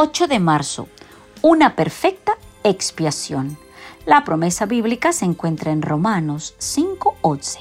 8 0.00 0.28
de 0.28 0.38
marzo. 0.38 0.86
Una 1.42 1.74
perfecta 1.74 2.34
expiación. 2.62 3.58
La 4.06 4.22
promesa 4.22 4.64
bíblica 4.64 5.12
se 5.12 5.24
encuentra 5.24 5.72
en 5.72 5.82
Romanos 5.82 6.54
5:11. 6.58 7.58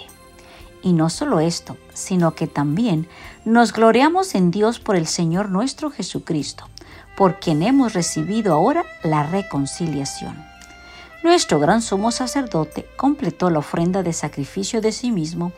Y 0.84 0.94
no 0.94 1.10
solo 1.10 1.40
esto, 1.40 1.78
sino 1.96 2.36
que 2.36 2.46
también 2.46 3.08
nos 3.44 3.74
gloriamos 3.74 4.36
en 4.36 4.52
Dios 4.52 4.78
por 4.78 4.96
el 4.96 5.08
Señor 5.08 5.50
nuestro 5.50 5.90
Jesucristo, 5.90 6.70
por 7.18 7.40
quien 7.40 7.64
hemos 7.64 7.94
recibido 7.94 8.54
ahora 8.54 8.86
la 9.02 9.24
reconciliación. 9.24 10.38
Nuestro 11.24 11.60
gran 11.60 11.82
sumo 11.82 12.12
sacerdote 12.12 12.88
completó 12.98 13.50
la 13.50 13.58
ofrenda 13.58 14.04
de 14.04 14.14
sacrificio 14.14 14.80
de 14.80 14.92
sí 14.92 15.12
mismo 15.12 15.54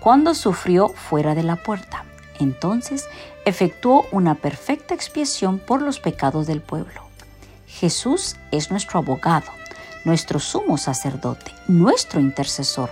cuando 0.00 0.34
sufrió 0.34 0.88
fuera 0.88 1.34
de 1.34 1.42
la 1.42 1.56
puerta. 1.56 2.06
Entonces 2.38 3.08
efectuó 3.44 4.06
una 4.12 4.34
perfecta 4.34 4.94
expiación 4.94 5.58
por 5.58 5.82
los 5.82 6.00
pecados 6.00 6.46
del 6.46 6.60
pueblo. 6.60 7.02
Jesús 7.66 8.36
es 8.50 8.70
nuestro 8.70 8.98
abogado, 8.98 9.50
nuestro 10.04 10.38
sumo 10.38 10.78
sacerdote, 10.78 11.52
nuestro 11.68 12.20
intercesor. 12.20 12.90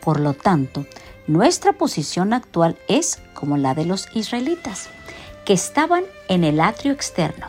Por 0.00 0.20
lo 0.20 0.34
tanto, 0.34 0.86
nuestra 1.26 1.72
posición 1.72 2.32
actual 2.32 2.76
es 2.88 3.20
como 3.34 3.56
la 3.56 3.74
de 3.74 3.84
los 3.84 4.08
israelitas, 4.14 4.88
que 5.44 5.52
estaban 5.52 6.04
en 6.28 6.44
el 6.44 6.60
atrio 6.60 6.92
externo, 6.92 7.46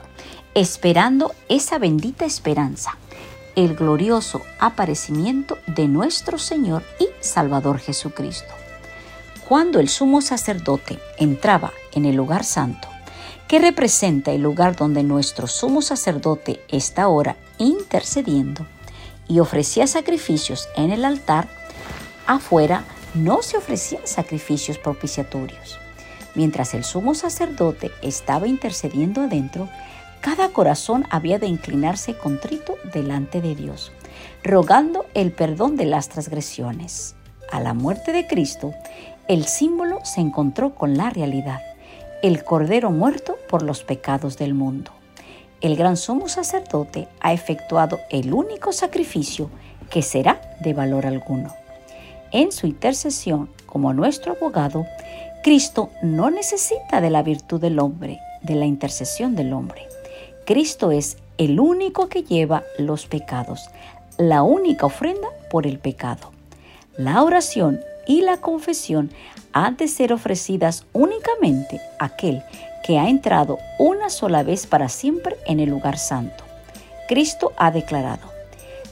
esperando 0.55 1.33
esa 1.49 1.77
bendita 1.77 2.25
esperanza, 2.25 2.97
el 3.55 3.75
glorioso 3.75 4.41
aparecimiento 4.59 5.57
de 5.67 5.87
nuestro 5.87 6.37
Señor 6.37 6.83
y 6.99 7.07
Salvador 7.19 7.79
Jesucristo. 7.79 8.53
Cuando 9.47 9.79
el 9.79 9.89
sumo 9.89 10.21
sacerdote 10.21 10.99
entraba 11.17 11.73
en 11.91 12.05
el 12.05 12.15
lugar 12.15 12.45
santo, 12.45 12.87
que 13.47 13.59
representa 13.59 14.31
el 14.31 14.41
lugar 14.41 14.75
donde 14.75 15.03
nuestro 15.03 15.47
sumo 15.47 15.81
sacerdote 15.81 16.61
está 16.69 17.03
ahora 17.03 17.35
intercediendo, 17.57 18.65
y 19.27 19.39
ofrecía 19.39 19.85
sacrificios 19.85 20.69
en 20.75 20.91
el 20.91 21.05
altar, 21.05 21.47
afuera 22.25 22.85
no 23.13 23.41
se 23.41 23.57
ofrecían 23.57 24.07
sacrificios 24.07 24.77
propiciatorios. 24.77 25.77
Mientras 26.35 26.73
el 26.73 26.83
sumo 26.83 27.13
sacerdote 27.13 27.91
estaba 28.01 28.47
intercediendo 28.47 29.21
adentro, 29.21 29.69
cada 30.21 30.49
corazón 30.49 31.05
había 31.09 31.37
de 31.37 31.47
inclinarse 31.47 32.15
contrito 32.15 32.77
delante 32.93 33.41
de 33.41 33.55
Dios, 33.55 33.91
rogando 34.41 35.05
el 35.13 35.31
perdón 35.31 35.75
de 35.75 35.85
las 35.85 36.09
transgresiones. 36.09 37.15
A 37.51 37.59
la 37.59 37.73
muerte 37.73 38.13
de 38.13 38.25
Cristo, 38.25 38.73
el 39.27 39.45
símbolo 39.45 39.99
se 40.03 40.21
encontró 40.21 40.75
con 40.75 40.97
la 40.97 41.09
realidad, 41.09 41.61
el 42.21 42.43
Cordero 42.43 42.91
muerto 42.91 43.37
por 43.49 43.63
los 43.63 43.83
pecados 43.83 44.37
del 44.37 44.53
mundo. 44.53 44.91
El 45.61 45.77
gran 45.77 45.95
sumo 45.95 46.27
sacerdote 46.27 47.07
ha 47.21 47.31
efectuado 47.31 47.99
el 48.09 48.33
único 48.33 48.73
sacrificio 48.73 49.49
que 49.89 50.01
será 50.01 50.41
de 50.61 50.73
valor 50.73 51.05
alguno. 51.05 51.53
En 52.31 52.51
su 52.51 52.67
intercesión 52.67 53.49
como 53.65 53.93
nuestro 53.93 54.33
abogado, 54.33 54.85
Cristo 55.41 55.89
no 56.01 56.29
necesita 56.29 56.99
de 56.99 57.09
la 57.09 57.23
virtud 57.23 57.61
del 57.61 57.79
hombre, 57.79 58.19
de 58.41 58.55
la 58.55 58.65
intercesión 58.65 59.35
del 59.35 59.53
hombre. 59.53 59.87
Cristo 60.45 60.91
es 60.91 61.17
el 61.37 61.59
único 61.59 62.09
que 62.09 62.23
lleva 62.23 62.63
los 62.77 63.05
pecados, 63.05 63.69
la 64.17 64.43
única 64.43 64.85
ofrenda 64.85 65.29
por 65.49 65.65
el 65.65 65.79
pecado. 65.79 66.31
La 66.97 67.23
oración 67.23 67.79
y 68.07 68.21
la 68.21 68.37
confesión 68.37 69.11
han 69.53 69.77
de 69.77 69.87
ser 69.87 70.13
ofrecidas 70.13 70.85
únicamente 70.93 71.79
a 71.99 72.05
aquel 72.05 72.43
que 72.83 72.99
ha 72.99 73.09
entrado 73.09 73.59
una 73.79 74.09
sola 74.09 74.43
vez 74.43 74.67
para 74.67 74.89
siempre 74.89 75.37
en 75.45 75.59
el 75.59 75.69
lugar 75.69 75.97
santo. 75.97 76.43
Cristo 77.07 77.53
ha 77.57 77.71
declarado, 77.71 78.33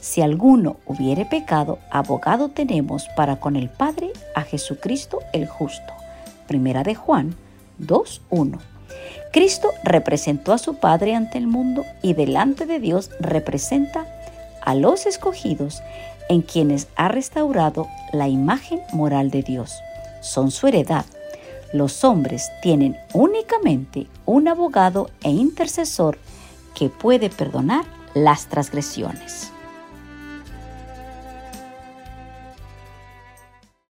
si 0.00 0.20
alguno 0.20 0.78
hubiere 0.86 1.24
pecado, 1.26 1.78
abogado 1.90 2.48
tenemos 2.48 3.08
para 3.16 3.36
con 3.36 3.54
el 3.56 3.68
Padre 3.68 4.10
a 4.34 4.42
Jesucristo 4.42 5.20
el 5.32 5.46
justo. 5.46 5.92
Primera 6.48 6.82
de 6.82 6.94
Juan 6.94 7.36
2.1. 7.80 8.58
Cristo 9.32 9.70
representó 9.84 10.52
a 10.52 10.58
su 10.58 10.76
Padre 10.76 11.14
ante 11.14 11.38
el 11.38 11.46
mundo 11.46 11.84
y 12.02 12.14
delante 12.14 12.66
de 12.66 12.80
Dios 12.80 13.10
representa 13.20 14.06
a 14.60 14.74
los 14.74 15.06
escogidos 15.06 15.82
en 16.28 16.42
quienes 16.42 16.88
ha 16.96 17.08
restaurado 17.08 17.88
la 18.12 18.28
imagen 18.28 18.80
moral 18.92 19.30
de 19.30 19.42
Dios. 19.42 19.72
Son 20.20 20.50
su 20.50 20.66
heredad. 20.66 21.04
Los 21.72 22.04
hombres 22.04 22.50
tienen 22.62 22.96
únicamente 23.12 24.06
un 24.26 24.48
abogado 24.48 25.10
e 25.22 25.30
intercesor 25.30 26.18
que 26.74 26.88
puede 26.88 27.30
perdonar 27.30 27.84
las 28.14 28.46
transgresiones. 28.46 29.50